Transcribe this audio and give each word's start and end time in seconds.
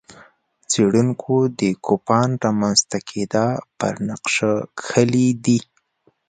څېړونکو 0.69 1.35
د 1.59 1.61
کوپان 1.85 2.29
رامنځته 2.43 2.97
کېدا 3.09 3.47
پر 3.79 3.93
نقشه 4.07 4.53
کښلي 4.79 5.27
دي. 5.45 5.59